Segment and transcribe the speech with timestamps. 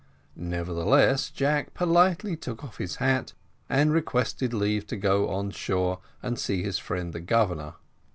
[0.35, 3.33] Nevertheless, Jack politely took off his hat,
[3.69, 7.75] and requested leave to go on shore and see his friend the Governor.